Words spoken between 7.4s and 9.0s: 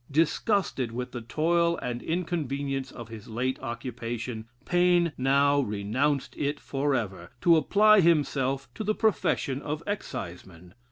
to apply himself to the